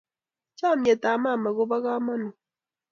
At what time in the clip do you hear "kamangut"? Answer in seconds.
1.85-2.37